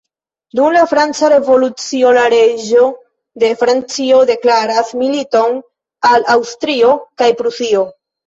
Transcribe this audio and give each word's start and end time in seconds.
Dum 0.59 0.75
la 0.75 0.83
Franca 0.91 1.27
Revolucio, 1.33 2.13
la 2.17 2.23
reĝo 2.35 2.85
de 3.43 3.51
Francio 3.61 4.23
deklaras 4.31 4.89
militon 5.03 5.55
al 6.13 6.25
Aŭstrio 6.37 6.97
kaj 7.23 7.29
Prusio. 7.43 7.85